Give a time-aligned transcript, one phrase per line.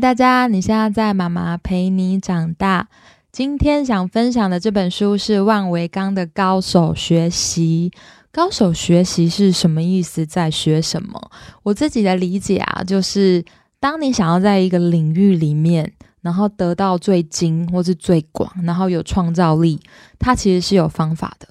[0.00, 0.46] 大家！
[0.46, 2.88] 你现在在妈妈陪你长大。
[3.32, 7.90] 今天想分享的这本书是万维刚的《高手学习》。
[8.30, 10.26] 高手学习是什么意思？
[10.26, 11.30] 在学什么？
[11.62, 13.42] 我自己的理解啊，就是
[13.80, 15.90] 当你想要在一个领域里面，
[16.20, 19.80] 然后得到最精或是最广，然后有创造力，
[20.18, 21.48] 它其实是有方法的。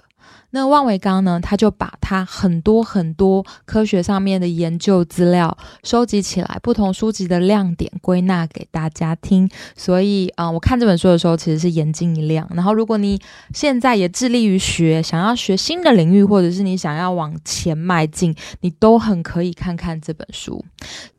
[0.55, 1.37] 那万维刚呢？
[1.43, 9.49] 他就把他很多很多科学上面的研究资料收集起来，不同书籍的亮点归纳给大家听。
[9.75, 12.49] 所以啊，我看这本书的时候，其实是眼睛一亮。
[12.53, 13.19] 然后，如果你
[13.53, 20.63] 现在也致力于学，想要学新的领域，或者是你想要往前迈进，你都很可以看看这本书。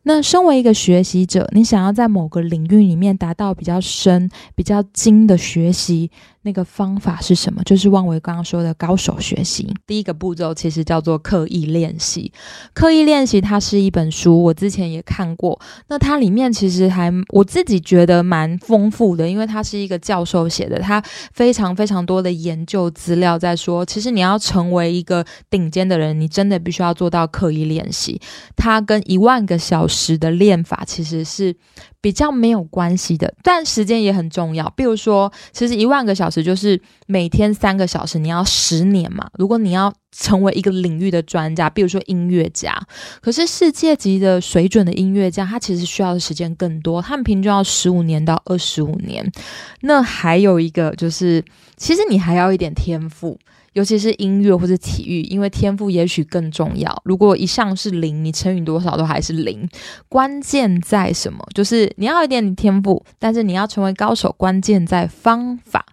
[0.09, 6.09] 那身为一个学习者，你想要在某个领域里面达到比较深、比较精的学习，
[6.43, 7.61] 那个方法是什么？
[7.65, 9.69] 就是汪维刚刚说的高手学习。
[9.85, 12.31] 第一个步骤其实叫做刻意练习。
[12.73, 15.61] 刻意练习它是一本书，我之前也看过。
[15.89, 28.21] 那它里面其实还我自己觉得蛮丰富的，因为它是一个教授写的，他非常非常多的研究资料在说，其实你要成为一个顶尖的人，你真的必须要做到刻意练习。
[28.55, 29.96] 它跟一万个小时。
[29.97, 31.57] 时的练法其实是
[32.03, 34.69] 比较没有关系的，但时间也很重要。
[34.77, 39.29] 比如说，其实一万个小时就是每天三个小时，你要十年嘛。
[39.39, 42.79] 如果你要成为一个领域的专家，比如说音乐家，
[43.21, 49.33] 可是世界级的水准的音乐家，他其实需要的时间更多，他们平均要十五年到二十五年。
[49.81, 51.43] 那还有一个就是，
[51.77, 53.39] 其实你还要一点天赋。
[53.77, 57.03] 尤其是音乐或者体育，因为天赋也许更重要。
[57.05, 59.69] 如果一项是零，你乘以多少都还是零。
[60.09, 61.47] 关键在什么？
[61.55, 65.85] 就是你要一点天赋，但是你要成为高手，关键在方法。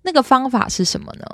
[0.00, 1.26] 那个方法是什么呢？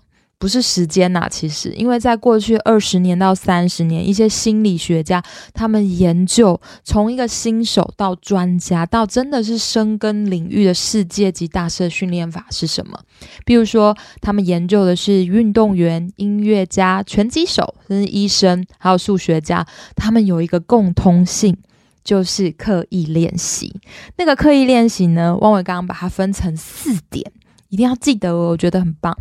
[0.43, 5.23] 不是时间呐，其实，因为在过去二十年到三十年，一些心理学家
[5.55, 12.99] 他们研究从一个新手到专家，到真的是深耕领域的世界级大师的训练法是什么？
[13.45, 19.65] 比如说，他们研究的是运动员、音乐家、拳击手，甚至医生，还有数学家，
[19.95, 21.57] 他们有一个共通性，
[22.03, 23.73] 就是刻意练习。
[24.17, 27.31] 那个刻意练习呢，汪伟刚刚把它分成四点，
[27.69, 29.17] 一定要记得哦，我觉得很棒。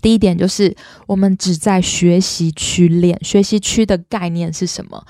[0.00, 0.74] 第一点就是，
[1.06, 3.18] 我们只在学习区练。
[3.22, 5.04] 学习区的概念是什么？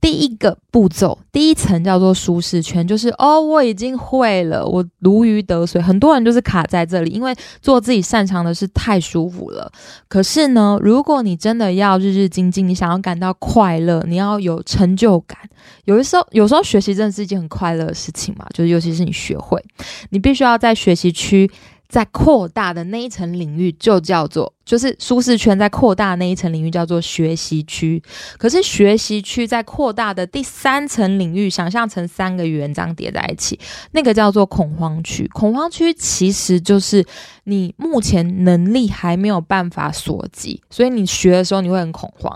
[0.00, 5.82] 第一个步骤，第一层叫做舒适圈，就是哦，我已经会了，我如鱼得水。
[5.82, 9.70] 很多人就是卡在这里，因为做自己擅长的事太舒服了。
[10.08, 15.38] 可是呢，如果你真的要日日精进，你想要感到快乐，你要有成就感。
[15.84, 19.62] 有的时候，有时候学习真的是一件很快乐的事情嘛，就是尤其是你学会，
[20.08, 21.50] 你必须要在学习区。
[21.90, 28.00] 在扩大的那一层领域就叫做，就是舒适圈在扩大那一层领域叫做学习区。
[28.38, 33.58] 可是学习区在扩大的第三层领域，想象成三个圆这样叠在一起，
[33.90, 35.26] 那个叫做恐慌区。
[35.34, 37.04] 恐慌区其实就是
[37.42, 42.32] 你目前能力还没有办法所及，所以你学的时候你会很恐慌。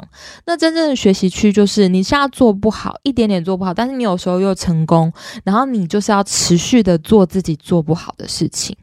[0.46, 5.12] 那真正的学习区就是你现在做不好，一点点做不好，但是你有时候又成功，
[5.44, 8.76] 然后你就是要持续的做自己做不好的事情。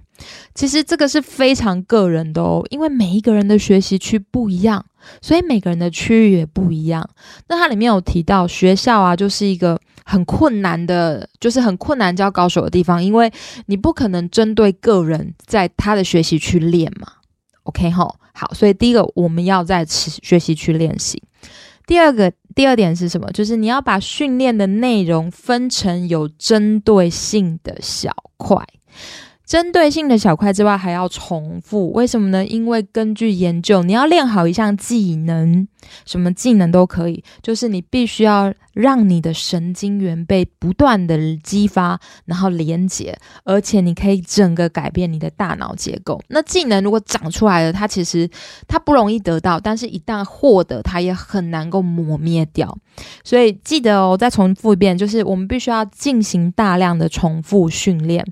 [0.54, 4.86] 其实这个是非常个人的哦，因为每一个人的学习区不一样，
[5.22, 7.08] 所以每个人的区域也不一样。
[7.48, 13.32] 那它里面有提到学校啊，就是一个很困难的，就是很困难教高手的地方，因为
[13.68, 17.08] 你不可能针对个人在他的学习区练嘛。
[17.64, 21.22] OK 哈，好，所以第一个我们要在学习区练习。
[21.88, 23.30] 第二个，第二点是什么？
[23.32, 28.66] 就是你要把训练的内容分成有针对性的小块。
[29.52, 32.46] 针对性的小块之外，还要重复，为什么呢？
[32.46, 35.68] 因为根据研究，你要练好一项技能，
[36.06, 43.14] 什么技能都可以，就是你必须要让你的神经元被不断的激发，然后连接，
[43.44, 46.18] 而且你可以整个改变你的大脑结构。
[46.30, 48.30] 那技能如果长出来了，它其实
[48.70, 52.78] 它不容易得到，但是一旦获得，它也很难够磨灭掉。
[53.26, 58.26] 所以记得哦，再重复一遍，就是我们必须要进行大量的重复训练。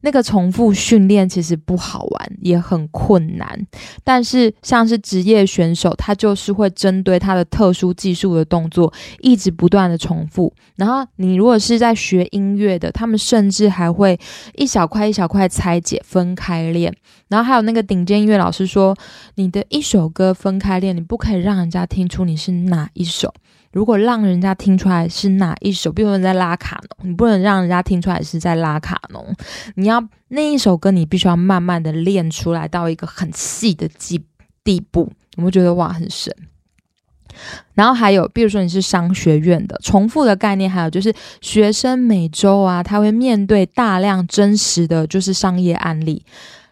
[0.00, 3.66] 那个重复训练其实不好玩，也很困难。
[4.04, 10.52] 但是像是职业选手，他就是会针对他的特殊技术的动作，一直不断的重复。
[10.76, 14.18] 然后你如果是在学音乐的，他们甚至还会
[14.54, 16.94] 一小块一小块拆解，分开练。
[17.28, 18.96] 然后还有那个顶尖音乐老师说，
[19.34, 23.32] 你的一首歌分开练，你不可以让人家听出你是哪一首。
[23.76, 29.22] 如果让人家听出来是哪一首，比如在拉卡农，你不能让人家听出来是在拉卡农。
[29.74, 34.24] 你要那一首歌，你必须要慢慢的练出来到一个很细的地
[34.64, 35.12] 地步。
[35.36, 36.34] 我们觉得哇，很神。
[37.74, 46.24] 然后还有，比如说你是商学院的，重复的概念，还有就是学生每周啊，他会面对大量真实的就是商业案例，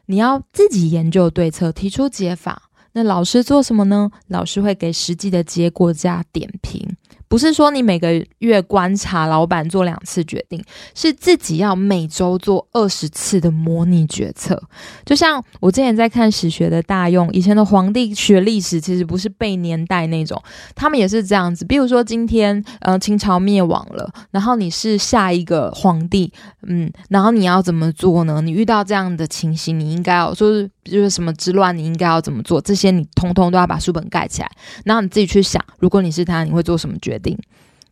[0.07, 2.64] 你要自己研究对策，提出解法。
[2.95, 4.11] 那老师做什么呢？
[4.29, 6.97] 老师会给实际的结果加点评。
[7.27, 10.63] 不是说你每个月观察老板做两次决定，
[10.95, 14.63] 是自己要每周做二十次的模拟决策。
[15.05, 20.41] 就像我之前在看史学的大用，以前的皇帝学历史其实不是背年代那种，
[20.77, 21.65] 他们也是这样子。
[21.65, 26.33] 比如说今天呃清朝灭亡了，然后你是下一个皇帝，
[26.63, 28.41] 嗯，然后你要怎么做呢？
[28.43, 32.61] 你遇到这样的情形，你应该要说是就是什么之乱，你应该要怎么做？
[32.61, 34.51] 这些你通通都要把书本盖起来，
[34.85, 37.25] 然后你自己去想，如果你是他，你会做什么决定？
[37.25, 37.39] 定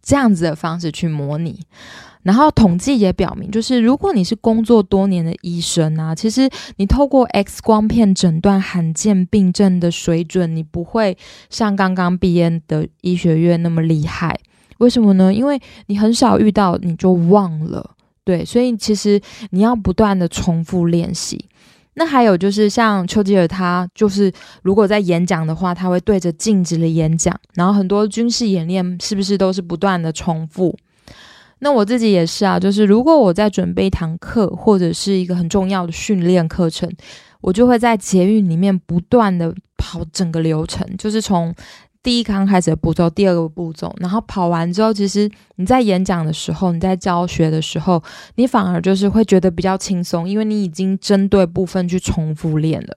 [0.02, 1.60] 这样子的方式去模拟，
[2.22, 11.16] 然后统计也表明，就是如果你是工作多年的医生啊，其实你透过 X 光片诊断罕见病症的水准，你不会
[11.48, 14.38] 像刚刚毕业的医学院那么厉害。
[14.78, 15.32] 为什么呢？
[15.32, 17.92] 因为你很少遇到，你就忘了。
[18.24, 21.48] 对，所以其实你要不断的重复练习。
[21.94, 30.76] 那还有就是像丘吉尔，他就是如果在演讲的话，他会对着镜子的演讲，然后很多军事演练是不是都是不断的重复？
[31.58, 36.90] 那我自己也是啊，就是如果我在准备一堂课或者是一个很重要的训练课程，
[37.40, 41.54] 我就会在捷运里面不断的跑整个流程，就是从。
[42.02, 48.02] 第一刚开始的步骤，第二个步骤，然后跑完之后，其实你在演讲的时候，你在教学的时候，
[48.34, 52.96] 你反而就是会觉得比较轻松，因为你已经针对部分去重复练了。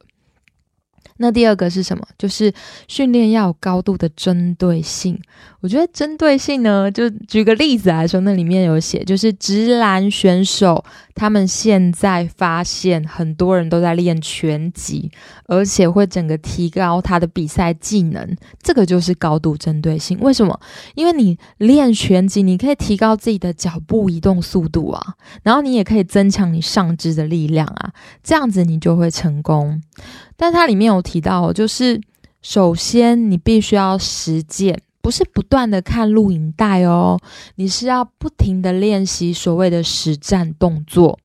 [1.17, 2.05] 那第二个是什么？
[2.17, 2.51] 就是
[2.87, 5.17] 训练要有高度的针对性。
[5.65, 10.85] 我觉得针对性呢，就举个例子来说，那里面有写，就是直男选手
[11.15, 15.09] 他们现在发现很多人都在练拳击，
[15.47, 18.37] 而且会整个提高他的比赛技能。
[18.61, 20.19] 这个就是高度针对性。
[20.19, 20.59] 为什么？
[20.93, 27.91] 因为你练拳击，你可以提高自己的脚步移动速度啊，然后你也可以增强你上肢的力量啊，
[28.23, 29.81] 这样子你就会成功。
[30.37, 31.99] 但它里面有提到，就是
[32.43, 37.15] 首先你必须要实践，不是不断的看录影带哦，
[37.57, 41.19] 你是要不停的练习所谓的实战动作。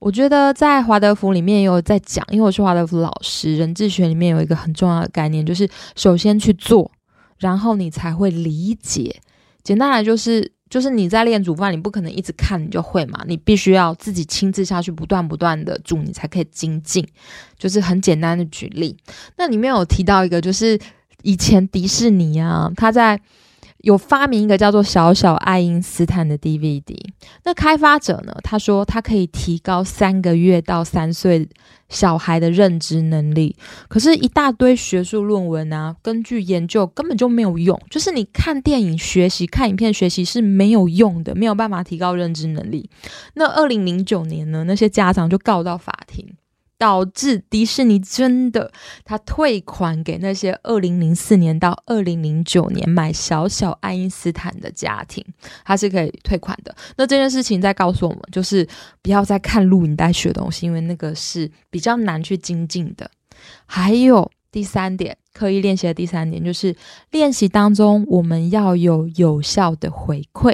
[0.00, 6.90] 我觉得在华德福里面也有在讲，因为我是华德福老师，人智学里面有一个很重要的概念，就是首先去做，
[7.38, 9.14] 然后你才会理解。
[9.62, 10.50] 简单来就是。
[10.72, 17.06] 就是你在练煮饭，你不可能一直看你就会嘛，你必须要自己亲自下去，不断不断的煮，你才可以精进。
[17.58, 18.96] 就是很简单的举例，
[19.36, 20.80] 那里面有提到一个，就是
[21.22, 23.20] 以前迪士尼啊，他在。
[23.82, 26.96] 有发明一个叫做“小小爱因斯坦”的 DVD，
[27.42, 28.32] 那开发者呢？
[28.44, 31.48] 他说他可以提高三个月到三岁
[31.88, 33.56] 小孩的认知能力。
[33.88, 37.76] 可是，一大堆学术论文啊，根据研究根本就没有用。
[37.90, 42.88] 就是你看电影学习、看影片学习是没有用的，没有办法提高认知能力。
[43.34, 44.62] 那二零零九年呢？
[44.62, 46.24] 那些家长就告到法庭。
[46.82, 48.72] 导致迪士尼真的，
[49.04, 55.24] 他退款给那些二零零四年到二零零九年买小小爱因斯坦的家庭，
[55.64, 56.74] 他是可以退款的。
[56.96, 58.66] 那这件事情在告诉我们，就是
[59.00, 63.08] 不要再看录影带学东西，因为那个是比较难去精进的。
[63.64, 66.74] 还有第三点，刻意练习的第三点就是
[67.12, 70.52] 练习当中我们要有有效的回馈。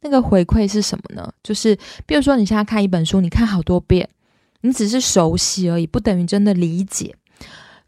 [0.00, 1.32] 那个回馈是什么呢？
[1.44, 4.08] 就是比如说你现在看一本书，你看好多遍。
[4.62, 7.14] 你只是熟悉而已，不等于真的理解。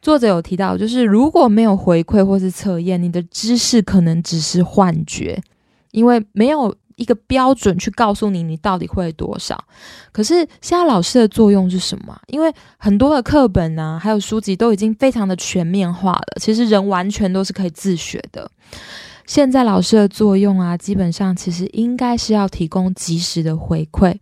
[0.00, 5.42] 作者有提到，就是如果没有回馈或是测验，你的知识可能只是幻觉，
[5.90, 9.62] 因为没有一个标准去告诉你你到底会多少。
[10.10, 12.18] 可是现在老师的作用是什么？
[12.28, 18.50] 因为很多的课本啊，还有书籍都已经非常的全面化了，其实人完全都是可以自学的。
[19.26, 24.16] 现在老师的作用啊，基本上其实应该是要提供及时的回馈。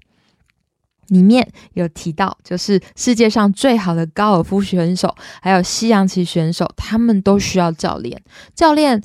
[1.09, 8.21] 里面有提到，就是世界上最好的高尔夫选手，还有西洋棋选手，他们都需要教练。
[8.55, 9.03] 教练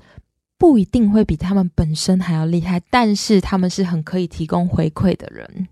[0.57, 5.67] 不一定会比他们本身还要厉害，但是他们是很可以提供回馈的人。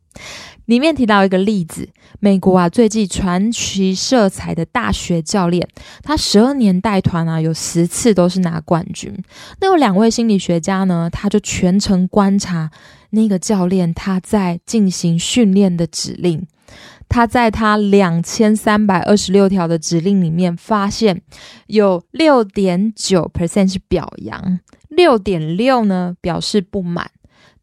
[0.65, 5.67] 里面提到一个例子，美国啊最具传奇色彩的大学教练，
[6.03, 9.13] 他十二年带团啊，有十次都是拿冠军。
[9.59, 12.71] 那有两位心理学家呢，他就全程观察。
[13.11, 16.45] 那个教练他在进行训练的指令，
[17.07, 21.21] 他在他两千三百二十六条的指令里面，发现
[21.67, 27.11] 有六点九 percent 是表扬，六点六呢表示不满，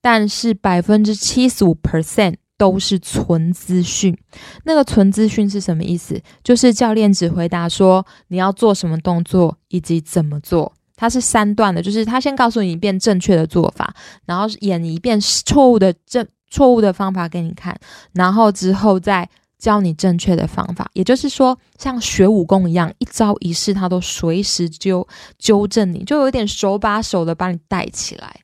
[0.01, 4.17] 但是百分之七十五 percent 都是存资讯。
[4.65, 6.21] 那个存资讯是什么意思？
[6.45, 10.73] 就是教练只回答说你要做什么动作以及怎么做。
[11.01, 13.95] 它是三段的，就是他先告诉你一遍正确的做法，
[14.27, 17.79] 然后演一遍错误的正错误的方法给你看，
[18.13, 19.29] 然后之后再
[19.61, 20.91] 教你正确的方法。
[20.95, 25.07] 也就是说，像学武功一样，一招一式他都随时纠
[25.39, 28.41] 纠正你，就有点手把手的把你带起来。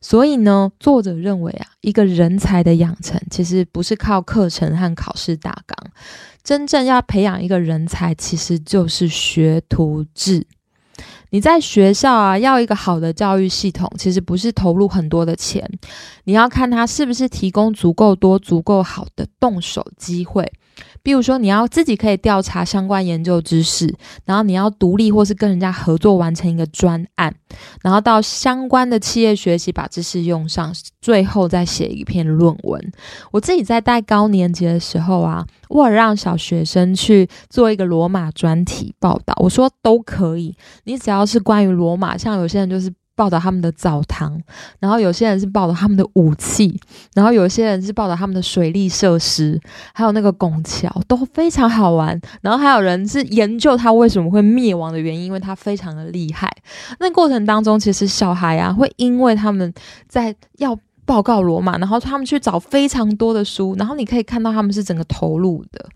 [0.00, 5.76] 所以呢，作者认为啊，一个人才的养成其实不是靠课程和考试大纲，
[6.42, 10.46] 真正要培养一个人才，其实就是学徒制。
[11.30, 15.68] 你在学校啊，要一个好的教育系统，其实不是投入很多的钱，
[16.24, 20.50] 你要看他是不是提供足够多、足够好的动手机会。
[21.06, 23.94] 比如说，你要自己可以调查相关研究知识，
[24.24, 27.32] 然后你要独立或是跟人家合作完成一个专案，
[27.80, 32.92] 然后到相关的企业学习，把知识用上，最后再写一篇论文。
[33.30, 42.92] 我自己在带高年级的时候啊，我让小学生去做一个罗马专题报道，我说都可以，你只要是关于罗马，像有些人就是。
[43.16, 44.40] 报道他们的澡堂，
[44.78, 46.78] 然后有些人是报道他们的武器，
[47.14, 49.60] 然后有些人是报道他们的水利设施，
[49.92, 52.20] 还有那个拱桥都非常好玩。
[52.42, 56.48] 然后还有人是研究他为什么会灭亡的原因，因为他非常的厉害。
[57.00, 59.72] 那过程当中，其实小孩啊会因为他们
[60.06, 60.78] 在要。
[61.06, 65.88] 报告罗马，然后他们去找非常多的书，然后你可以看到他们是整个投入的。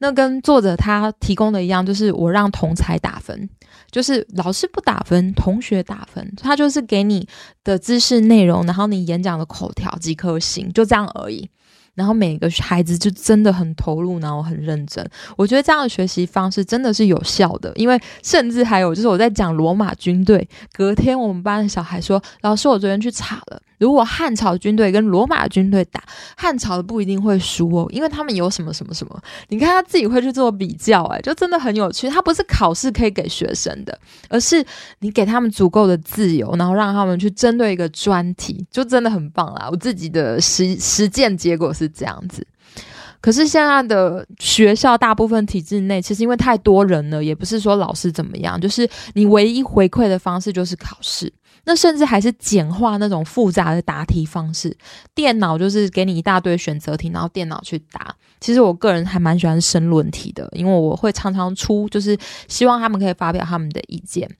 [0.00, 3.48] 那跟作者他提供的一样，就是我让同才打分，
[3.90, 7.26] 就是老师不打分，同学打分，他就是给你
[7.64, 11.48] 的知识内容，然后你演讲的口条几颗星，就这样而已。
[11.98, 15.04] 然后每个孩子就真的很投入，然后很认真。
[15.36, 26.02] 我觉得这样的学习方式真的是有效的，因为甚至还有就是我在讲罗马军队，隔天我们班的小孩说：“老师，我昨天去查了。”如果汉朝军队跟罗马军队打，
[26.36, 29.22] 汉朝的不一定会输哦，因为他们有什么什么什么。
[29.50, 32.08] 你看他自己会去做比较，哎，就真的很有趣。
[32.08, 33.96] 他不是考试可以给学生的，
[34.28, 34.64] 而是
[34.98, 39.68] 你给他们足够的自由，然后让他们去针对一个专题，就真的很棒啦。
[39.70, 42.46] 我自己的实实践结果是这样子。
[43.20, 51.32] 可是现在的学校大部分体制内，其实因为太多人了，也不是说老师怎么样，就是你唯一回馈的方式就是考试。
[51.64, 54.74] 那甚至还是简化那种复杂的答题方式，
[55.14, 58.14] 电脑就是给你一大堆选择题，然后电脑去答。
[58.40, 62.16] 其实我个人还蛮喜欢申论题的，因为我会常常出，就是
[62.46, 64.30] 希望他们可以发表他们的意见。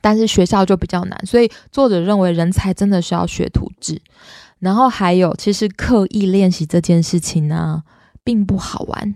[0.00, 4.00] 但是学校就比较难，所以作者认为人才真的需要学徒制。
[4.58, 7.82] 然后还有，其实刻意练习这件事情呢，
[8.24, 9.14] 并不好玩。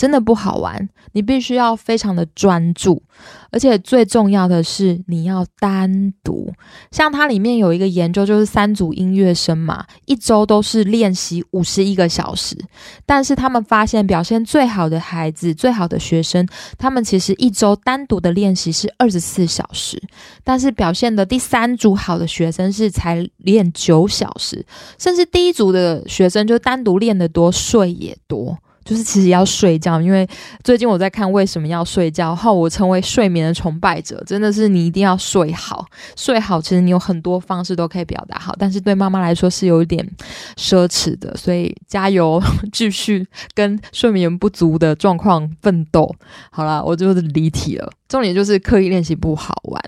[0.00, 3.02] 真的不好玩，你必须要非常的专注，
[3.50, 6.50] 而且最重要的是你要单独。
[6.90, 12.56] 像它里面有一个研究，就是三组音乐生嘛，一周都是练习五十一个小时，
[13.04, 20.02] 但是他们发现表现最好的孩子、最好的学生，他们其实一周单独的练习是二十四小时，
[20.42, 24.64] 但是表现的第三组好的学生是才练九小时，
[24.98, 28.56] 甚至第一组的学生就单独练得多，睡也多。
[28.90, 30.28] 就是其实要睡觉，因为
[30.64, 40.04] 最近我在看为什么要睡觉后，我成为睡眠的崇拜者，真的是你一定要睡好，睡好其实你有很多方式都可以表达好，但是对妈妈来说是有一点
[40.56, 42.42] 奢侈的，所以加油，
[42.72, 46.12] 继续跟睡眠不足的状况奋斗。
[46.50, 49.80] 好了，我就是离题了，重点就是刻意练习不好玩。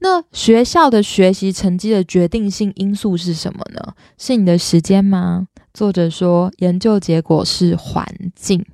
[0.00, 3.94] 那学校的学习成绩的决定性因素是什么呢？
[4.18, 5.46] 是你的时间吗？
[5.72, 8.64] 作者说，研究结果是环境，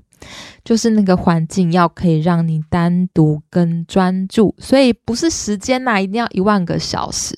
[0.65, 7.35] 就是那个环境要可以让你单独跟专注，所以不是时间呐，一定要一万个小时，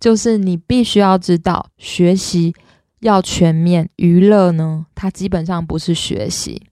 [0.00, 2.54] 就是你必须要知道学习
[3.00, 6.62] 要全面，娱乐呢，它基本上不是学习。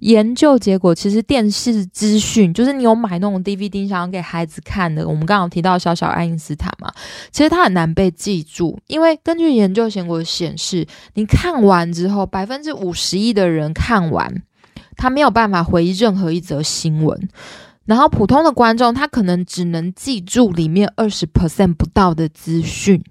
[0.00, 5.06] 研究结果其实电视资讯就是你有买那种 DVD 想要给孩子看的。
[5.08, 6.92] 我们刚刚提到小小爱因斯坦嘛，
[7.30, 14.42] 其实它很难被记住，因为根据研究结果显示，你看完之后，百分之五十一的人看完，
[14.96, 17.28] 他没有办法回忆任何一则新闻。
[17.84, 23.02] 然后普通的观众，他可能只能记住里面二十 percent 不到的资讯，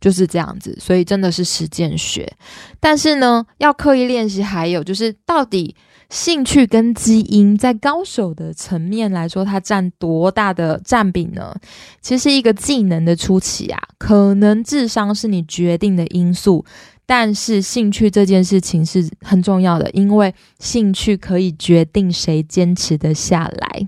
[0.00, 0.76] 就是这样子。
[0.80, 2.32] 所以真的是实践学，
[2.80, 5.74] 但是呢，要刻意练习，还有就是到底。
[6.10, 11.54] 兴趣跟基因在高手的层面来说，它占多大的占比呢？
[12.00, 16.64] 其实一个技能的初期啊，可能智商是你决定的因素，
[17.04, 23.84] 但是兴趣这件事情是很重要的，因为兴趣可以决定谁坚持的下来。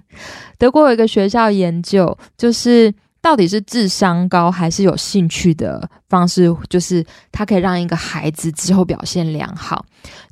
[0.59, 2.93] 德国有一个学校研究，就是。
[3.27, 9.85] 到底是智商高还是有兴趣的方式，就是它可以让一个孩子之后表现良好。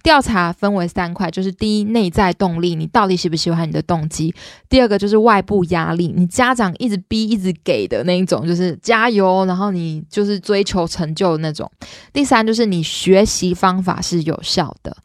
[0.04, 4.32] 调查分为三块，就是第一，内在动力，你到底喜不喜欢你的动机；
[4.68, 11.66] 第二个就是外部压力，你家长一直逼、一直给的那一种，就是加油，然后你就是追求成就的那种；
[12.12, 14.96] 第三就是你学习方法是有效的。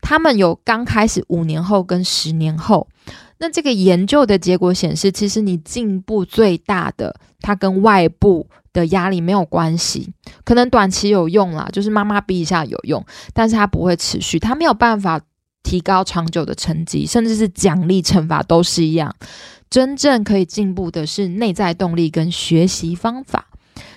[0.00, 2.88] 他们有刚开始五年后跟十年后，
[3.38, 7.14] 那这个研究的结果显示，其实你进步最大的，
[7.46, 8.46] 它跟外部。
[8.76, 10.12] 的压力没有关系，
[10.44, 15.18] 可能短期有用啦，就是妈妈逼一下有用，但是它不会持续，它没有办法
[15.62, 19.10] 提高长久的成绩，甚至是奖励惩罚都是一样。
[19.70, 23.46] 真正可以进步的是内在动力跟学习方法，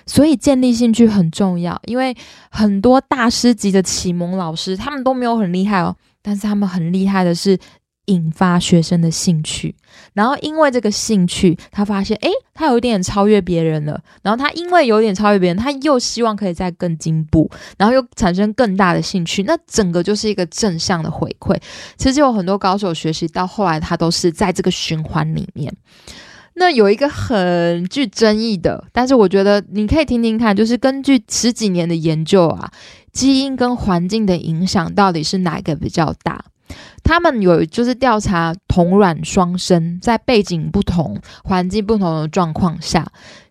[0.06, 1.78] 所以建立兴趣很重要。
[1.84, 2.16] 因为
[2.50, 7.58] 很多大师级的启蒙老师，他们都没有很厉害哦，但是他们很厉害的是。
[8.10, 9.74] 引发学生的兴趣，
[10.12, 14.02] 然后因为这个兴趣，他发现，诶，他有一点超越别人了。
[14.22, 17.48] 然后他因为有点超越别人，他又希望可以再更进步，
[17.78, 19.44] 然后又产生更大的兴趣。
[19.44, 21.56] 那整个就是一个正向的回馈。
[21.96, 25.72] 其实有很多高手学习到后来，他都是在这个循环里面。
[26.54, 32.70] 那有一个很具争议的，但是我觉得你可以听听看，就是根据十几年的研究啊，
[33.12, 36.44] 基因跟环境的影响到底是哪个比较大？
[37.02, 43.06] 他们有就是调查同卵双生在背景不同、环境不同的状况下，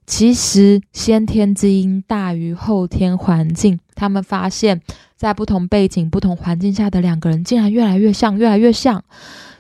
[0.05, 3.79] 其实先天基因大于后天环境。
[3.95, 4.81] 他们发现，
[5.17, 9.03] 在不同背景、不同环境下的两个人，竟然越来越像，越来越像。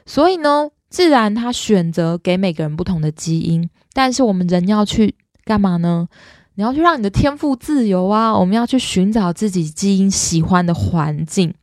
[0.05, 3.69] 所以呢，自然他选择给每个人不同的基因。
[3.91, 6.07] 但是我们人要去干嘛呢？
[6.55, 8.37] 你要去让你的天赋自由啊！
[8.37, 11.53] 我们要去寻找自己基因喜欢的环境。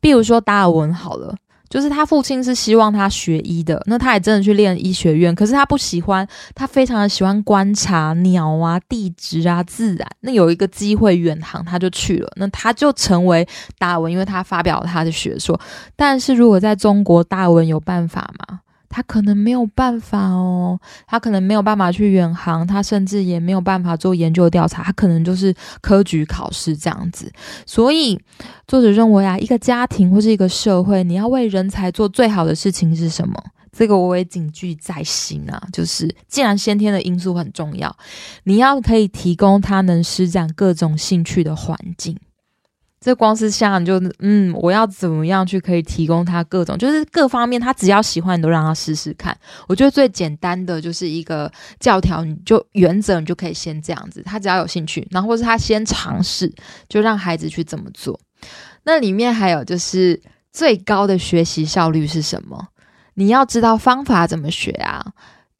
[0.00, 1.34] 比如说达尔文好了，
[1.68, 10.06] 就是他父亲是希望他学医的，那他也真的去练医学院，可是他不喜欢，他非常的喜欢观察鸟啊、地质啊、自然。
[10.20, 13.46] 那有一个机会远航，他就去了，那他就成为
[13.78, 15.58] 达尔文，因为他发表他的学说。
[15.96, 18.60] 但是如果在中国，达尔文有办法吗？
[18.92, 27.32] 他可能没有办法哦，他可能没有办法去远航，他甚至也没有办法做研究调查，他可能就是科举考试这样子。
[27.64, 28.20] 所以
[28.68, 33.42] 作者认为啊，一个家庭或是一个社会，你要为人才做最好的事情是什么？
[33.74, 37.96] 这个我也谨记在心啊，就是既然先天的因素很重要，
[38.44, 42.14] 你要可以提供他能施展各种兴趣的环境。
[43.02, 49.36] 这光是像就嗯，我要怎么样去可以提供他各种，就是各方面，他只要喜欢，你都让他试试看。
[49.66, 54.22] 我觉得最简单的就是一个教条，你就原则，你就可以先这样子。
[54.24, 56.50] 他只要有兴趣，然后或是他先尝试，
[56.88, 58.18] 就让孩子去怎么做。
[58.84, 62.68] 那里面还有就是最高的学习效率是什么？
[63.14, 65.04] 你要知道方法怎么学啊。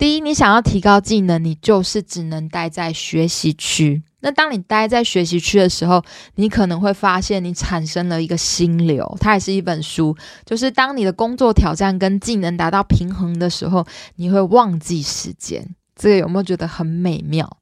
[0.03, 4.03] 第一，你想要提高技能，你就是只能待在学习区。
[4.19, 6.03] 那当你待在学习区的时候，
[6.35, 10.17] 你可能会发现你产生了一个心流，它也是一本书。
[10.45, 13.87] 就是当你的工作挑战跟技能达到平衡的时候，
[14.17, 15.65] 你会忘记时间。
[15.95, 17.59] 这个有没有觉得很美妙？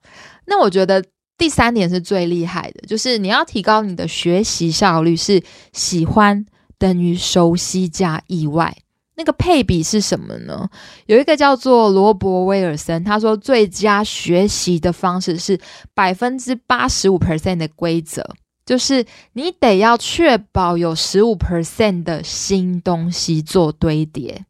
[0.46, 1.04] 那我觉得
[1.36, 5.42] 第三点是最厉害的，就是你要提高你的学习效率，是
[5.74, 6.46] 喜欢
[6.78, 8.74] 等于熟悉加意外。
[9.20, 10.66] 那个配比是什么呢？
[11.04, 15.60] 有一个叫做罗伯威尔森，他说最佳学习的方式是
[15.92, 18.26] 百分之八十五 percent 的规则，
[18.64, 19.04] 就是
[19.34, 24.46] 你得要确保有十五 percent 的新东西做堆叠。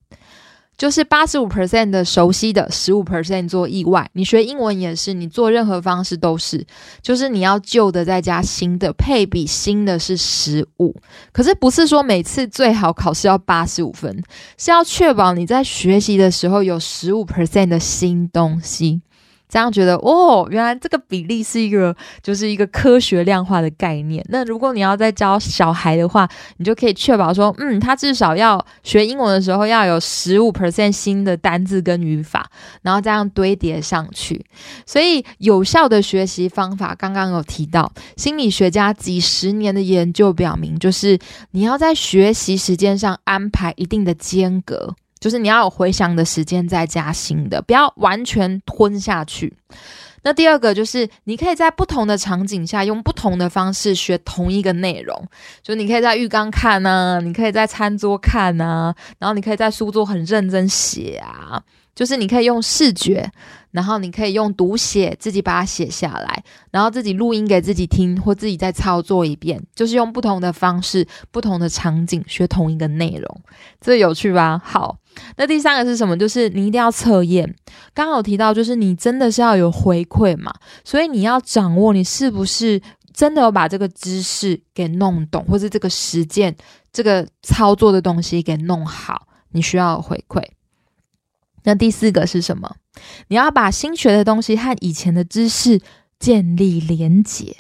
[0.81, 4.09] 就是八十五 percent 的熟悉的，十五 percent 做意外。
[4.15, 6.65] 你学英文也是，你做任何方式都是，
[7.03, 10.97] 就是你要旧的再加新的，配比新的是十五。
[11.33, 14.25] 可是不是说每次最好考试要八十五分，
[14.57, 19.03] 是要确保你在学习的时候有十五 percent 的新东西。
[19.51, 24.25] 这样觉得哦，原来这个比例是一个，就是一个科学量化的概念。
[24.29, 32.49] 那如果你要在教小孩的话，你就可以确保说，嗯，他至少要学英文的时候要有十五 percent 新的单字跟语法，
[32.83, 34.45] 然后这样堆叠上去。
[34.87, 41.19] 所以有效的学习方法，刚刚有提到，心理学家几十年的研究表明，就是
[41.51, 44.95] 你要在学习时间上安排一定的间隔。
[45.21, 49.55] 就是你要有回想的时间再加新的，不要完全吞下去。
[50.23, 55.29] 那第二个就是，你可以在不同的场景下用不同的方式学同一个内容。
[55.63, 61.63] 就你可以在浴缸看啊，你可以在餐桌看啊，然后你可以在书桌很认真写啊。
[61.95, 63.31] 就是你可以用视觉，
[63.73, 69.63] 然后你可以用读写，自己把它写下来，然后自己录音给自己听，或自己再操作一遍。
[69.75, 73.41] 就是用不同的方式、不同的场景学同一个内容，
[73.81, 74.61] 这有趣吧？
[74.65, 74.97] 好。
[75.37, 76.17] 那第三个是什么？
[76.17, 77.55] 就是你一定要测验，
[77.93, 82.81] 刚好提到，就是你真的是要有回馈嘛，所以你要掌握你是不是
[83.13, 86.55] 真的有把这个知识给弄懂，或是这个实践、
[86.93, 90.41] 这个操作的东西给弄好，你需要回馈。
[91.65, 92.77] 那第四个是什么？
[93.29, 95.81] 你要把新学的东西和以前的知识
[96.19, 97.57] 建立连结，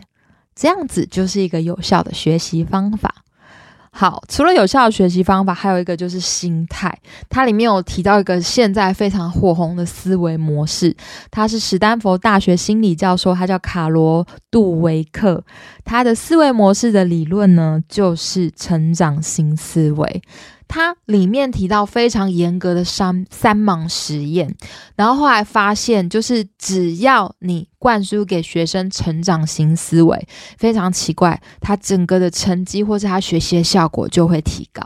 [0.55, 3.15] 这样子就是一个有效的学习方法。
[3.93, 6.97] 好，除了有效的学习方法，还有一个就是心态。
[7.29, 10.97] 它里面有提到一个现在非常火红的思维模式，
[11.29, 15.45] 他是史丹佛大学心理教授，他叫卡罗杜维克。
[15.85, 20.23] 他的思维模式的理论呢，就是成长型思维。
[20.71, 24.55] 它里面提到非常严格的三三盲实验，
[24.95, 34.85] 然后后来发现，就是只要你灌输给学生成长型思维，非常奇怪，他整个的成绩或是他学习的效果就会提高。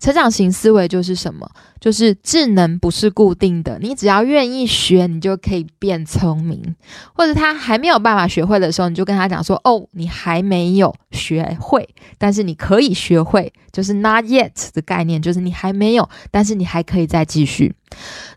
[0.00, 1.48] 成长型思维就是什么？
[1.80, 6.74] 就是智能不是固定的，你只要愿意学，你就可以变聪明。
[7.14, 17.74] 或者他还没有办法学会的时候，你就跟他讲说：“哦，你还没有学会，但是你可以学会。”就是 “not yet” 的概念，就是你还没有，但是你还可以再继续。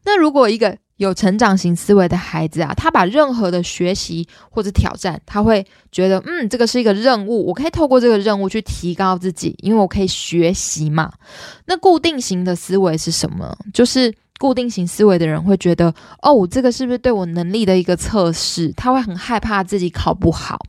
[0.05, 11.11] 那如果一个有成长型思维的孩子啊，他把任何的学习或者挑战，他会觉得，嗯，这个是一个任务，我可以透过这个任务去提高自己，因为我可以学习嘛。
[11.65, 13.57] 那固定型的思维是什么？
[13.73, 18.71] 就是固定型思维的人会觉得，哦，这个是不是对我能力的一个测试？
[18.73, 20.59] 他会很害怕自己考不好。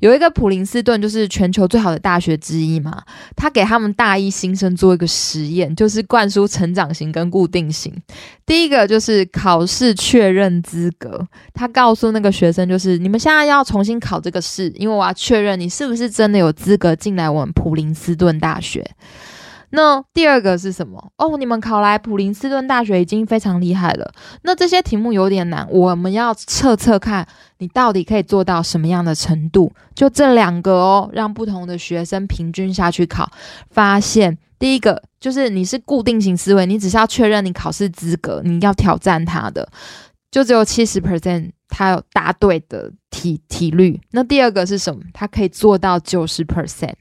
[0.00, 3.02] 有一个普林斯顿，就是全球最好的大学之一嘛。
[3.36, 7.92] 他给他们大一新生做一个实验，就是灌输成长型跟固定型。
[8.46, 18.88] 第一个就是考试确认资格，他告诉那个学生，就是你们现在要重新考这个试，因为我要确认你是不是真的有资格进来我们普林斯顿大学。
[19.70, 21.12] 那第二个是什么？
[21.18, 24.10] 哦，你们考来普林斯顿大学已经非常厉害了。
[24.42, 27.26] 那这些题目有点难，我们要测测看
[27.58, 29.70] 你到底可以做到什么样的程度。
[29.94, 33.30] 就这两个哦，让不同的学生平均下去考，
[33.70, 39.68] 发现第一个就是你是固定型思维，你只是要确认你考试资格，你要挑战他的，
[40.30, 44.00] 就只有七十 percent 他有答对的题题率。
[44.12, 45.02] 那第二个是什么？
[45.12, 46.94] 他可以做到九十 percent。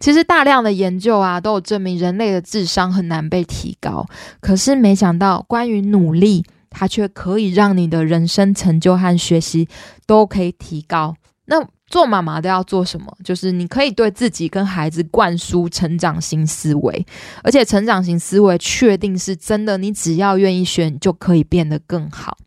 [0.00, 4.06] 其实大量的研究啊，都有证明人类的智商很难被提高。
[4.40, 9.68] 可是没想到，关于努力，它却可以让你的人生成就和学习
[10.06, 11.14] 都可以提高。
[11.44, 13.14] 那做妈妈的要做什么？
[13.22, 17.06] 就是你可以对自己跟孩子灌输成长型思维，
[17.42, 19.76] 而且成长型思维确定是真的。
[19.76, 22.38] 你只要愿意学，你就可以变得更好。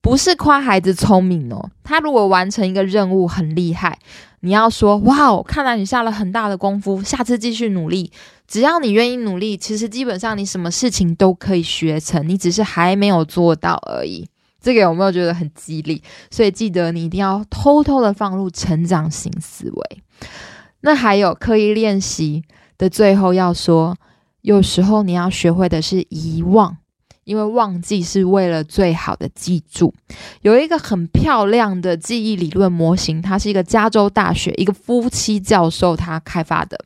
[0.00, 3.98] 不是夸孩子聪明哦，他如果完成一个任务很厉害。
[4.44, 8.10] 你要说哇哦，看来你下了很大的功夫，下次继续努力。
[8.48, 14.28] 只要你愿意努力，其实基本上你什么事情都可以学成，你只是还没有做到而已。
[14.60, 16.02] 这个有没有觉得很激励？
[16.30, 20.02] 所以记得你一定要偷偷的放入成长型思维。
[20.80, 22.42] 那还有刻意练习
[22.76, 23.96] 的最后要说，
[24.40, 26.76] 有时候你要学会的是遗忘。
[27.24, 29.94] 因为忘记是为了最好的记住，
[30.40, 36.76] 有一个很漂亮的记忆理论模型，它是一个加州大学一个夫妻教授他开发的，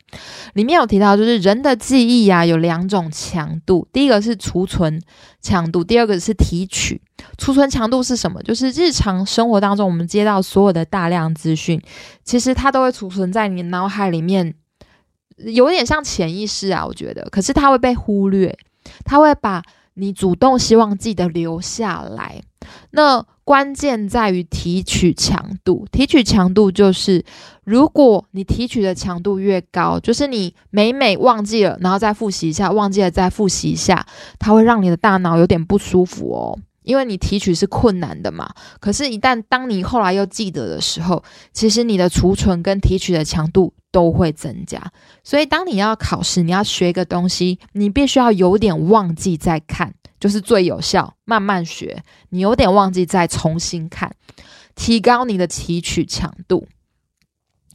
[0.53, 5.01] 里面有提到，就是人的记忆啊有两种强度，第一个是储存
[5.41, 7.01] 强度，第二个是提取。
[7.39, 8.41] 储存强度是什么？
[8.43, 11.81] 就是日常生活当中我们接到所有的大量资讯，
[12.23, 14.53] 其实它都会储存在你脑海里面，
[15.37, 18.55] 有点像潜意识啊，我觉得，可是它会被忽略，
[19.03, 19.63] 它会把。
[19.99, 22.41] 你主动希望记得留下来，
[22.91, 25.87] 那关键在于提取强度。
[25.91, 27.25] 提取强度就是，
[27.63, 34.05] 如果你提取的强度越高，就是你每每忘记了，然后再复习一下，忘记了再复习一下，
[34.37, 36.59] 它会让你的大脑有点不舒服哦。
[36.87, 41.21] 因为你提取是困难的嘛，可是，一旦当你后来又记得的时候，
[41.51, 44.81] 其实你的储存跟提取的强度都会增加。
[45.21, 51.15] 所以，当你要考试，你要学一个东西，你必须要有点忘记再看，就是最有效。
[51.25, 54.15] 慢慢学，你有点忘记再重新看，
[54.73, 56.69] 提高你的提取强度。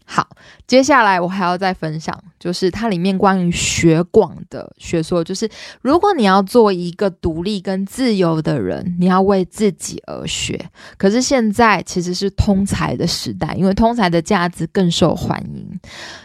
[0.06, 0.30] 好，
[0.66, 5.48] 接下来我还要再分享，就是它里面关于学广的学说，就是
[5.80, 10.60] 如果你要做一个独立跟自由的人，你要为自己而学。
[10.98, 15.80] 可是现在其实是通才的时代，因为通才的价值更受欢迎。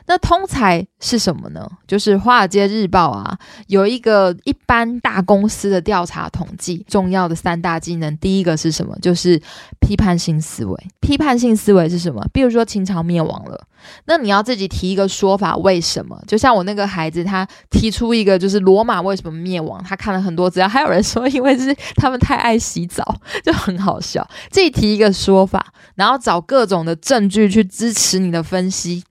[0.08, 1.70] 那通才是什么呢？
[1.86, 8.98] 就是《华尔街日报》啊，有一个一般大公司的调查统计，重要的三大技能，第一个是什么？
[9.04, 9.40] 就是
[9.80, 10.76] 批判性思维。
[11.00, 12.28] 批判性思维是什么？
[12.34, 13.68] 比如说秦朝灭亡了。
[14.06, 16.22] 那你要自己提一个说法，为什么。
[16.28, 24.28] 就像我那个孩子，他提出一个就是罗马为什么灭亡，他看了很多资料，还有人说因为是他们太爱洗澡，就很好笑。
[24.50, 29.04] 自己提一个说法，然后找各种的证据去支持你的分析，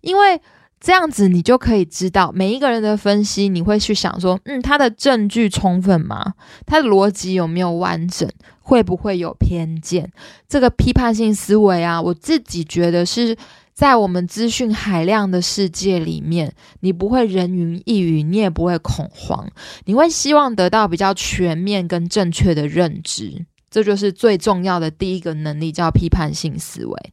[0.00, 0.40] 因为。
[0.82, 6.32] 这样子，你就可以知道每一个人的分析，你会去想说，嗯，他的证据充分吗？
[6.64, 8.26] 他的逻辑有没有完整？
[8.62, 10.10] 会不会有偏见？
[10.48, 13.36] 这个批判性思维啊，我自己觉得是
[13.80, 19.48] 在我们资讯海量的世界里面，你不会人云亦云，你也不会恐慌，
[19.86, 23.46] 你会希望得到比较全面跟正确的认知。
[23.70, 27.12] 这就是最重要的第一个能力，叫批判性思维。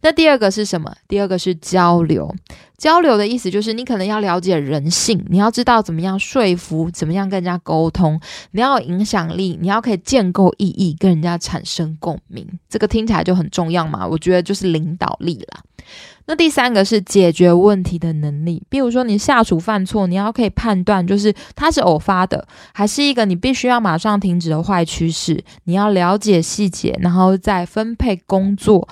[0.00, 0.92] 那第二个是什么？
[1.06, 2.34] 第二个是交流。
[2.78, 8.18] 交流的意思就是你可能要了解人性，你要知道怎么样说服，怎么样跟人家沟通，
[8.52, 12.46] 你要有影响力，你要可以建构意义，跟人家产生共鸣。
[12.68, 14.06] 这个听起来就很重要嘛？
[14.06, 15.60] 我觉得就是领导力啦。
[16.26, 25.42] 那第三个是解决问题的能力，比如说你下属犯错，你要可以判断，就是他是偶发的，还是一个你必须要马上停止的坏趋势。
[25.64, 28.86] 你要了解细节，然后再分配工作，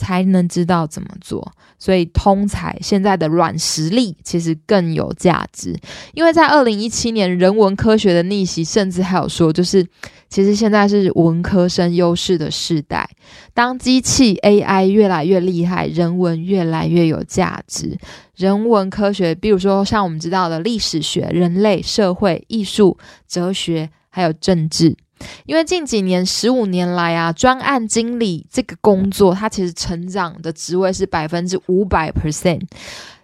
[0.00, 1.52] 才能知道怎么做。
[1.78, 5.78] 所以通才现在的软实力其实更有价值，
[6.14, 9.86] 因为在二零一七年人文科学的逆袭，甚至还有说，就是
[10.28, 13.08] 其实现在是文科生优势的时代。
[13.54, 17.98] 当机器 AI 越来越厉害，人文越来越有价值。
[18.36, 24.96] 人文科学，比如说像我们知道的历史学、人类社会、艺术、哲学，还有政治。
[25.46, 32.62] 因为近几年、十五年来啊，专案经理这个工作，它其实成长的职位是百分之五百 percent。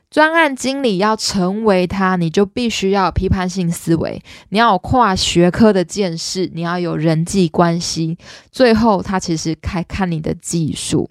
[0.08, 8.16] 专案经理要成为他，你就必须要有批判性思维，你要有跨学科的见识，你要有人际关系。
[8.50, 11.10] 最后，他其实还看你的技术。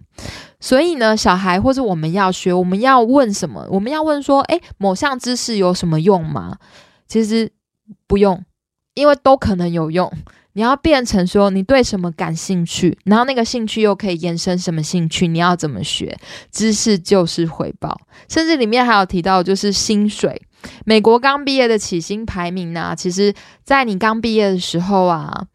[0.61, 3.67] 所以呢，小孩或者我们要学，我们要问什么？
[3.69, 6.57] 我们要问说：诶，某项知识有什么用吗？
[7.05, 7.51] 其实
[8.07, 8.43] 不用，
[8.95, 10.11] 因为都可能有用。
[10.55, 15.27] 你要变成说你对什么感兴趣，然后那个兴趣又可以延伸什么兴趣？
[15.27, 16.17] 你要怎么学？
[16.51, 17.95] 知识就是回报，
[18.27, 20.41] 甚至里面还有提到就是薪水。
[20.85, 25.45] 美国刚毕业的起薪排名呢，其实在你刚毕业的时候啊。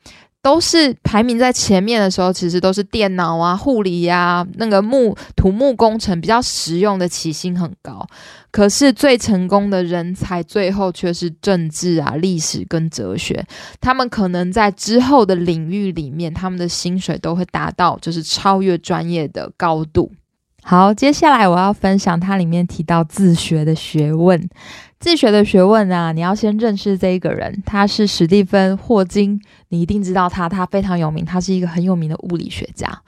[0.42, 8.06] 都是排名在前面的时候，其实都是电脑啊、护理呀、那个木土木工程比较实用的，起薪很高。
[8.50, 13.44] 可是最成功的人才，最后却是政治啊、历史跟哲学。
[13.80, 20.10] 他们可能在之后的领域里面，他们的薪水都会达到就是超越专业的高度。
[20.62, 24.48] 好，接下来我要分享它里面提到自学的学问。
[25.00, 33.00] 自学的学问啊，你要先认识这一个人，他是史蒂芬·霍金，你一定知道他，他非常有名，他是一个很有名的物理学家。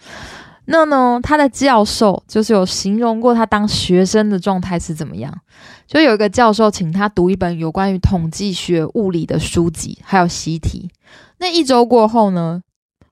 [0.64, 5.30] 那呢，他的教授就是有形容过他当学生的状态是怎么样？
[5.86, 10.88] 就有一个教授请他读一本有关于统计学、物理的书籍，还有习题。
[11.40, 12.62] 那一周过后呢？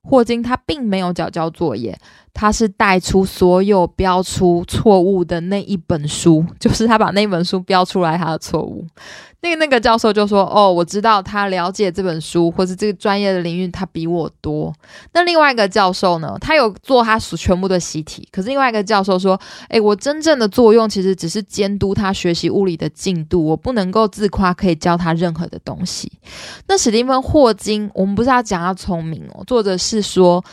[0.02, 1.98] 霍金他并没有缴交作业，
[2.32, 8.86] 他是带出所有标出错误的那一本书，就是他把那本书标出来他的错误。
[9.42, 14.72] 那个那个教授就说：“哦，我知道他了解这本书或是这个专业的领域，他比我多。”
[15.14, 16.36] 那另外一个教授呢？
[16.40, 26.12] 他有做他全部的习题，可是另外一个教授说：“诶，我真正的作用其实只是监督他学习物理的进度，我不能够自夸可以教他任何的东西。”
[26.68, 30.44] 那史蒂芬·霍金，我们不是要讲他聪明哦，作者是说。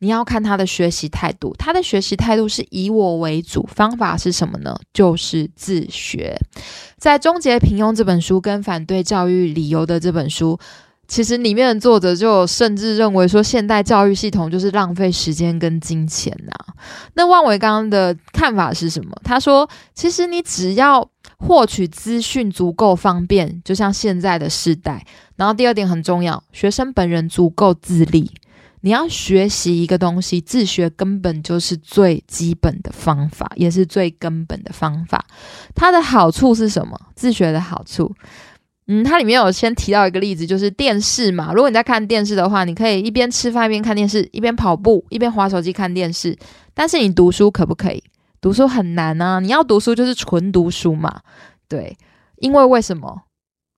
[0.00, 4.76] 你要看他的学习态度，他的学习态度是以我为主，方法是什么呢？
[4.92, 6.38] 就是自学。
[7.04, 10.58] 在《终结平庸》这本书跟反对教育理由的这本书，
[11.06, 16.52] 其实里面的作者就甚至认为说，现代教育系统就是浪费时间跟金钱呐。
[17.12, 19.14] 那万维刚的看法是什么？
[19.22, 25.04] 他说，其实你只要获取资讯足够方便，就像现在的时代。
[25.36, 28.30] 然后第二点很重要，学生本人足够自立。
[28.84, 35.24] 你要学习一个东西，自学根本就是最基本的方法，也是最根本的方法。
[35.74, 36.94] 它的好处是什么？
[37.14, 38.14] 自学的好处，
[38.86, 41.50] 嗯，它里面有先提到一个例子，就是电视嘛。
[41.54, 46.36] 如果你在看电视的话，你可以一边吃饭一边看电视，一边跑步一边划手机看电视。
[46.74, 48.04] 但是你读书可不可以？
[48.42, 49.40] 读书很难啊！
[49.40, 51.22] 你要读书就是纯读书嘛，
[51.66, 51.96] 对。
[52.36, 53.22] 因为为什么？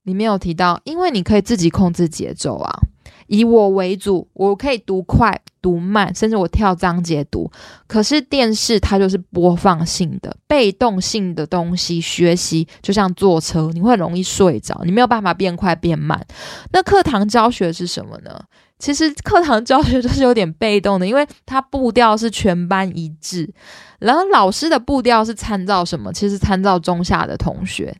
[0.03, 2.81] 里面有提到，因为你可以自己控制节奏啊。
[3.27, 7.51] 以我为主，我可以读快、读慢，甚至我跳章节读。
[7.87, 16.25] 可是电视它就是播放性的、被动性的东西，学习就像坐车，你会容易睡着，你没有办法变快变慢。
[16.73, 18.41] 那课堂教学是什么呢？
[18.79, 23.51] 其实课堂教学就是有点被动的，因为它步调是全班一致，
[23.99, 26.12] 然后老师的步调是参照什么？
[26.12, 27.97] 其实参照中下的同学。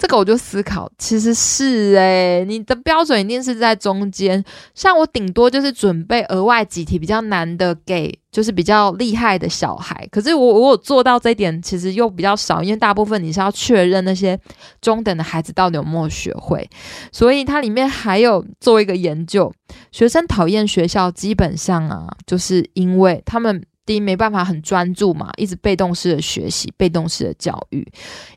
[0.00, 4.42] 这个我就思考，其实是诶，你的标准一定是在中间。
[4.74, 10.08] 像我顶多就是准备额外几题比较难的给，就是比较厉害的小孩。
[10.10, 14.40] 可是我我有做到这一点，其实又比较少，因为大部分你是要确认那些
[14.80, 16.66] 中等的孩子到底有没有学会。
[17.12, 19.52] 所以它里面还有做一个研究，
[19.92, 23.62] 学生讨厌学校，基本上啊，就是因为他们。
[23.90, 27.84] 第一，没办法很专注嘛，一直被动式的学习，被动式的教育。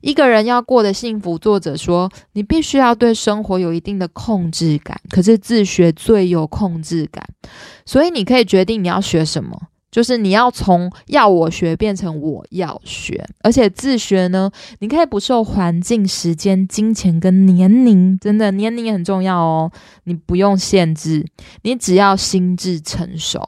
[0.01, 4.99] 一个人要过得幸福，作者说，你必须要对生活有一定的控制感。
[5.11, 7.23] 可是自学最有控制感，
[7.85, 13.23] 所以你可以决定你要学什么，就是你要从要我学变成我要学。
[13.43, 19.71] 而且自学呢，你可以不受环境、时间、金钱跟年龄，真的年龄也很重要哦。
[20.05, 21.23] 你不用限制，
[21.61, 23.39] 你只要心智成熟。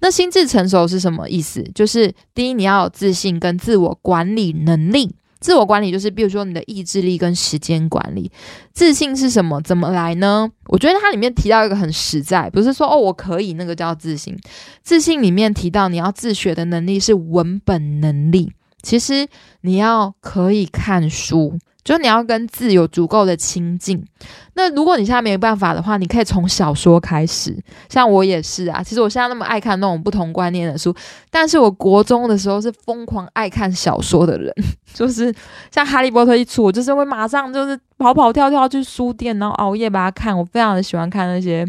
[0.00, 1.62] 那心智成熟是什么意思？
[1.74, 5.14] 就是第一，你要有自信跟自我管理能力。
[5.40, 8.30] 自我管理就是，比如说你的意志力跟时间管理。
[8.74, 9.58] 自信是什么？
[9.62, 10.50] 怎么来呢？
[10.66, 14.38] 我觉得它里面提到一个很实在，不是说哦我可以那个叫自信。
[14.82, 18.52] 自信里面提到你要自学的能力是文本能力。
[18.82, 19.26] 其实
[19.62, 21.58] 你要可以看书。
[21.82, 24.04] 就你要跟字有足够的亲近。
[24.52, 27.58] 那如果你现在没办法的话，你可以从小说开始。
[27.88, 30.94] 像我也是啊，其实我现在那么爱看那种不同观念的书，
[31.30, 34.54] 但是我国中的时候是疯狂爱看小说的人，
[34.92, 35.34] 就是
[35.72, 40.36] 像《哈利波特》一出，我就是会马上就是跑跑跳跳去书店，然后熬夜把它看。
[40.36, 41.66] 我非常的喜欢看那些。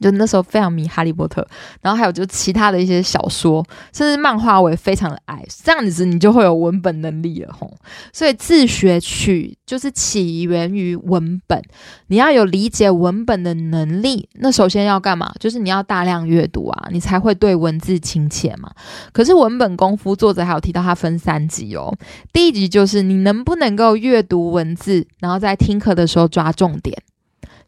[0.00, 1.42] 就那时候非常迷《哈利波特》，
[1.80, 5.44] 然后还有就其他的一些小说，甚至漫画，我也非常的爱。
[5.62, 7.70] 这样子你就会有文本能力了吼。
[8.12, 11.62] 所以自学曲就是起源于文本，
[12.06, 14.28] 你要有理解文本的能力。
[14.34, 15.32] 那首先要干嘛？
[15.38, 18.70] 就是你要大量阅读啊，你才会对文字亲切嘛。
[19.12, 21.94] 可是文本功夫，作者还有提到它分三级哦。
[22.32, 26.96] 第一级就是你能不能够阅读文字，然后在听课的时候抓重点。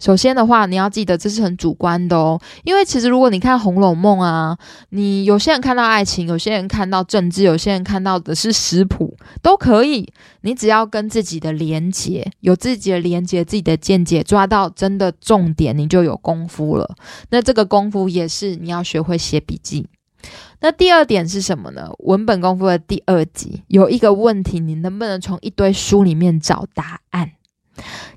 [0.03, 10.13] 首先的话，你要记得这是很主观的哦，因为其实如果你看《红楼梦》啊，你有些人看到爱情，有些人看到政治，有些人看到的是食谱，都可以。
[10.41, 16.97] 你只要跟自己的连接，有自己的连接，自己的见解，抓到真的重点，你就有功夫了。
[17.31, 19.87] 那这个功夫也是你要学会写笔记。
[20.61, 21.89] 那第二点是什么呢？
[22.01, 27.31] 文本功夫的第二集有一个问题，你能不能从一堆书里面找答案？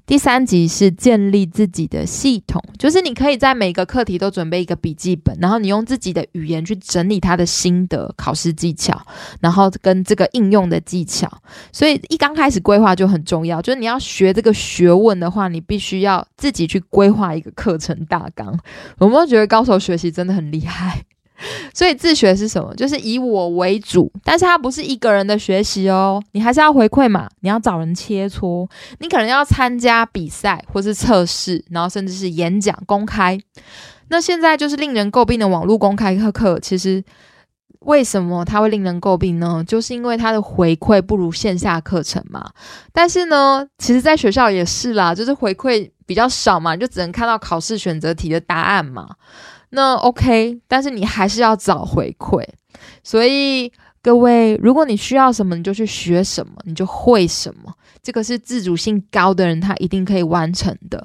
[0.06, 9.02] 第三集是建立自己的系统，就是你可以在每个课题都准备一个笔记本，然后你用自己的语言去整理他的心得、考试技巧，
[9.40, 11.32] 然后跟这个应用的技巧。
[11.72, 18.58] 所以一刚开始规划就很重要，就是你要学这个学问的话，你必须要自己去规划一个课程大纲。
[19.00, 21.04] 有没有觉得高手学习真的很厉害？
[21.74, 22.74] 所以自学是什么？
[22.76, 28.68] 就是以我为主，但是它不是一个人的学习哦，你还是要回馈嘛，你要找人切磋，
[29.00, 33.38] 你可能要参加比赛或是测试，然后甚至是演讲公开。
[34.08, 37.04] 那现在就是令人诟病的网络公开课课，其实
[37.80, 39.64] 为什么它会令人诟病呢？
[39.68, 42.50] 就是因为它的回馈不如线下课程嘛。
[42.94, 49.10] 但是呢，其实在学校也是啦，就是回馈比较少嘛，就只能看到考试选择题的答案嘛。
[49.76, 52.44] 那 OK，但是你还是要找回馈，
[53.04, 57.72] 所以各位，如果你需要什么，你就去学什么，你就会什么。
[58.02, 61.04] 这个是自主性高的人，他一定可以完成的。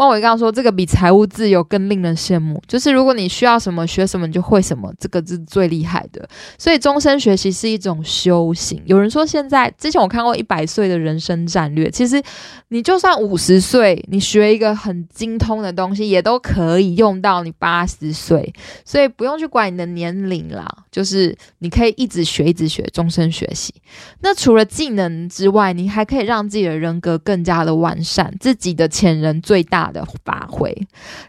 [0.00, 2.58] 汪伟刚说，这个比财务自由更令人羡慕。
[2.66, 6.26] 就是如果你需要什么学什么，你就会什么，这个是最厉害的。
[6.56, 8.82] 所以终身学习是一种修行。
[8.86, 12.22] 有人说，现在之前我看过一百岁的人生战略，其实
[12.68, 18.54] 你就算五十岁，你学一个很精通的东西，也都可以用到你八十岁。
[18.86, 23.74] 所以不用去管你的年龄啦，就是你可以一直学，一直学，终身学习。
[24.20, 30.74] 那除了技能之外，你还可以让自己的人格更加的完善，自己的潜能最大的发挥。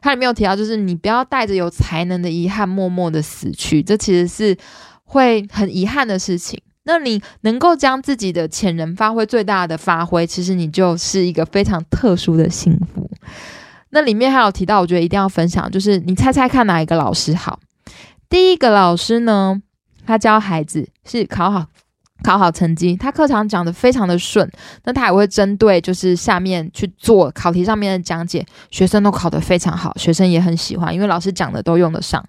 [0.02, 4.58] 它里面有提到，就是你不要带着有才能的遗憾默默的死去，这其实是
[5.04, 6.62] 会很遗憾的事情。
[6.84, 13.10] 那你能够将自己的潜能发挥最大的发挥，其实你就是一个非常特殊的幸福。
[13.92, 17.60] 那里面还有提到，我觉得一定要分享，就是你猜猜看哪一个老师好？
[18.30, 19.62] 第一个老师呢，
[20.06, 21.68] 他教孩子是考好。
[22.24, 24.50] 考好成绩，他课堂讲的非常的顺，
[24.84, 32.24] 那他也会针对就是下面去做考题上面的讲解，学生都考得非常好，学生也很喜欢，因为老师讲的都用得上。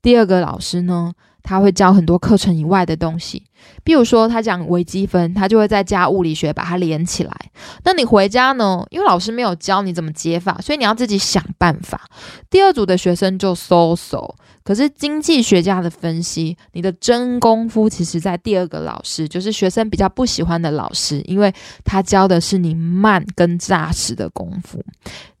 [0.00, 1.12] 第二个老师呢，
[1.42, 3.42] 他会教很多课程以外的东西，
[3.84, 7.32] 比如说他讲微积分，他就会再加物理学把它连起来。
[7.84, 8.84] 那你回家呢？
[8.90, 12.08] 因为老师没有教你怎么解法，所以你要自己想办法。
[12.50, 14.34] 第二组的学生就搜搜。
[14.62, 21.50] 可是经济学家的分析，你的真功夫其实在第二个老师，就是学生比较不喜欢的老师，因为
[21.84, 24.84] 他教的是你慢跟扎实的功夫。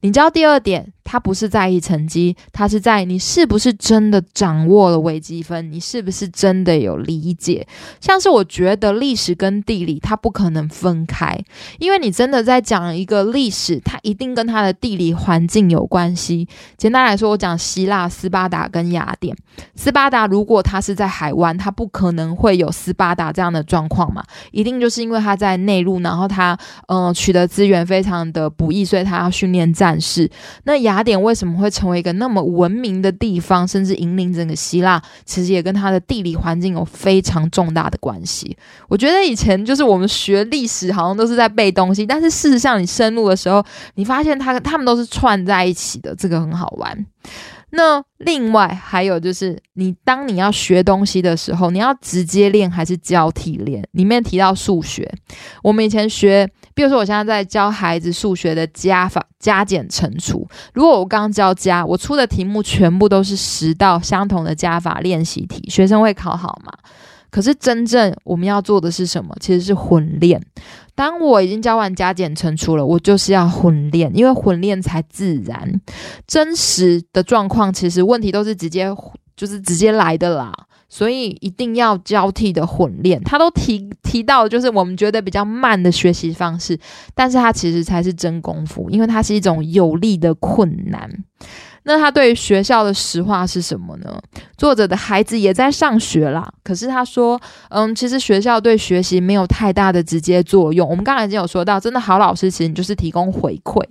[0.00, 7.66] 你教第二点，他不是在意成绩，他是在你是不是真的掌握了微积分，你是不是真的有理解。
[8.08, 11.38] 像是我觉得历史跟地理，它不可能分开，
[11.78, 16.48] 因为你真的在讲一个历史，它一定跟它的地理环境有关系。
[16.78, 19.36] 简单来说，我讲希腊斯巴达跟雅典。
[19.74, 26.56] 斯巴达如果它是在海湾，它不可能会有斯巴达这样的状况嘛，一定就是因为它在内陆，然后它
[26.86, 30.00] 嗯取得资源非常的不易，所以它要训练战。
[30.00, 30.30] 士，
[30.62, 35.02] 那雅典为什么会成为一个那么文明的地方，甚至引领整个希腊？
[35.24, 38.56] 其实也跟它的地理环境有非常重大的关系。
[38.88, 47.06] 我觉得以前就是我们学历史，好像都是在背东西，但是事实上你深入的时候，你发现它他们都是串在一起的，这个很好玩。
[47.70, 53.86] 那另外还有就是，你当你要学东西的时候，你要直接练还是交替练？
[53.92, 55.06] 里面提到数学，
[55.62, 60.48] 我们以前学，比如说我现在在教孩子数学的加法、加减乘除。
[60.72, 66.72] 如果我刚教加，我出的题目全部都是十道相同的加法练习题，学生会考好吗？
[67.30, 69.34] 可是真正我们要做的是什么？
[69.40, 70.40] 其实是混练。
[70.94, 75.80] 当我已经教完加减乘除了，我就是要混练，因为混练才自然。
[76.26, 78.88] 真实的状况其实问题都是直接
[79.36, 80.52] 就是直接来的啦，
[80.88, 83.22] 所以一定要交替的混练。
[83.22, 86.76] 他都提提到，就是我们觉得比较慢的学习方式，
[87.14, 91.08] 但是它其实才是真功夫，因为它是一种有力的困难。
[91.84, 94.20] 那他对学校的实话是什么呢？
[94.56, 100.88] 作者的孩子也在上学啦，可是他说，嗯，其实学校对学习没有太大的直接作用。
[100.88, 103.82] 我们刚才已经有说到，真的好老师其实你就是提供回馈。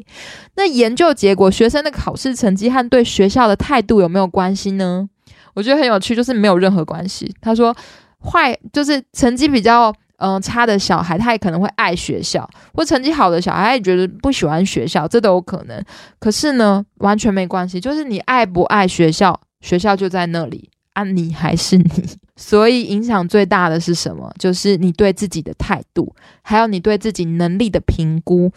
[0.56, 5.10] 那研究结果，学生的考试成绩和对学校的态度有没有关系呢？
[5.54, 7.34] 我觉得很有趣，就是没有任何关系。
[7.42, 7.76] 他说，
[8.24, 9.94] 坏就是成绩比较。
[10.18, 15.84] 嗯，差的小孩他也可能会爱学校，或成绩好的小孩也觉得不喜欢学校，这都有可能。
[16.20, 21.86] 可是呢，完全没关系，就是你爱不爱学校，学校就在那里啊，你还是你。
[22.36, 24.32] 所以影响最大的是什么？
[24.38, 28.52] 就是你对自己的态度，还有你对自己能力的评估，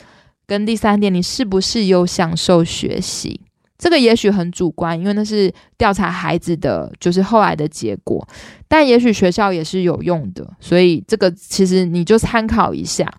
[0.46, 3.40] 跟第三点，你是不是有享受学习。
[3.80, 8.24] 这个也许很主观，因为那是调查孩子的，就是后来的结果。
[8.68, 13.10] 但也许学校也是有用的，所以这个其实你就参考一下。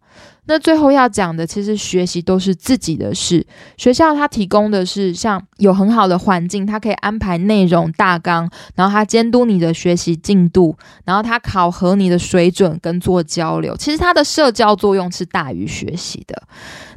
[0.52, 3.48] 那最后要讲的，其实学习都是自己的事。
[3.78, 10.76] 学校它提供的是像有很好的环境，它可以安排内容大纲，然后它监督你的学习进度，
[11.06, 13.78] 然后它考核你的水准跟做交流。
[13.78, 16.44] 其实它的社交作用是大于学习的。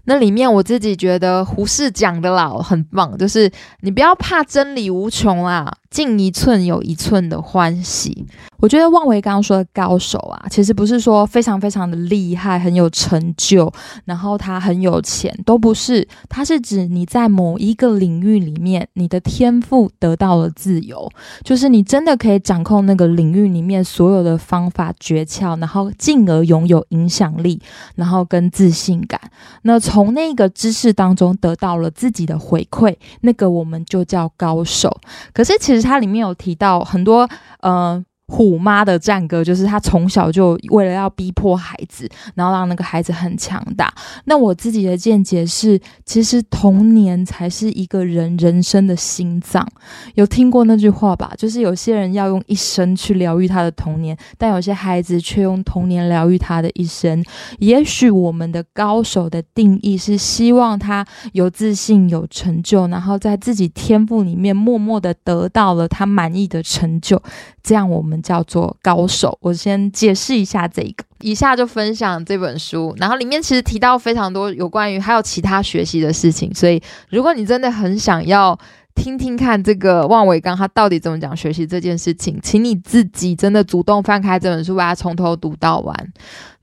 [0.07, 3.49] 那里面我自己觉得胡适讲的啦很棒，就是
[3.83, 8.27] 你不要怕真理无穷啊，进一寸有一寸的欢喜。
[8.59, 13.73] 我觉得万维刚刚说的高手啊，其实不是说非常非常的厉害，很有成就，
[14.05, 16.07] 然后他很有钱，都不是。
[16.29, 21.09] 他是指你在某一个领域里面，你的天赋得到了自由，
[21.45, 27.61] 就是你真的可以掌控那个领域里面所有的方法诀窍，然后进而拥有影响力，
[27.95, 29.21] 然后跟自信感。
[29.63, 34.91] 那从那个知识当中得到了自己的回馈，那个我们就叫高手。
[35.33, 37.29] 可是其实它里面有提到很多，
[37.61, 38.05] 呃。
[38.27, 43.93] 虎妈的战歌就是他从小就为了要逼迫孩子，然后让那个孩子很强大。
[44.25, 49.67] 那我自己的见解是，其实童年才是一个人人生的心脏。
[50.15, 51.33] 有听过那句话吧？
[51.37, 57.23] 就是有些人要用一生去疗愈他的童年，但有些孩子却用童年疗愈他的一生。
[57.59, 67.23] 也许我们的高手的定义是希望他有自信、有成就，然后在自己天赋里面默默的得到了他满意的成就，
[67.63, 68.14] 这样我们。
[68.23, 78.59] 叫做高手，我先解释一下这个，以下就分享这本书，然后里面其实提到非常多有关于还有其他学习的事情，所以如果你真的很想要
[78.95, 86.13] 听听看这个万伟刚他到底怎么讲学习这件事情，请你自己真的主动翻开这本书，把它从头读到完。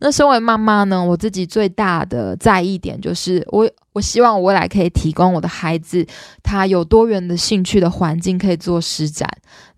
[0.01, 3.69] 那身为妈妈呢，我自己最大的在意点就是我。
[3.93, 6.07] 我希望我未来可以提供我的孩子，
[6.41, 9.29] 他有多元的兴趣的环境可以做施展，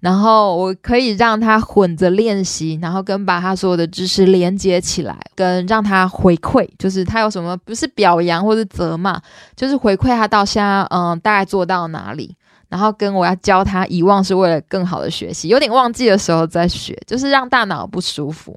[0.01, 9.19] 然后我可以让他混着练习，然后跟把他所有的知识连接起来，跟让他回馈，就是他有什么不是表扬或者责骂，
[9.55, 12.35] 就是回馈他到现在，嗯，大概做到哪里。
[12.69, 18.55] 然后跟我要教他遗忘是为了更好的学习，有点忘记的时候再学，就是让大脑不舒服。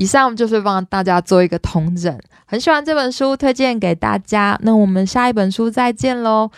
[0.00, 4.58] 以上就是帮大家做一个统整，很喜欢这本书，推荐给大家。
[4.62, 6.50] 那我们下一本书再见喽。